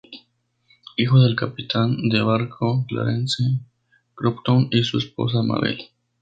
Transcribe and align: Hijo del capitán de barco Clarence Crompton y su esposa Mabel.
Hijo 0.97 1.21
del 1.21 1.35
capitán 1.35 2.09
de 2.09 2.23
barco 2.23 2.87
Clarence 2.87 3.43
Crompton 4.15 4.67
y 4.71 4.81
su 4.83 4.97
esposa 4.97 5.43
Mabel. 5.43 5.77